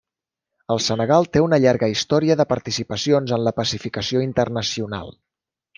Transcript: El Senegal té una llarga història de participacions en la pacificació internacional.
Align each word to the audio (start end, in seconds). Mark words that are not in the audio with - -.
El 0.75 0.79
Senegal 0.85 1.27
té 1.37 1.43
una 1.47 1.59
llarga 1.65 1.89
història 1.93 2.39
de 2.41 2.47
participacions 2.57 3.37
en 3.39 3.47
la 3.49 3.57
pacificació 3.61 4.29
internacional. 4.31 5.19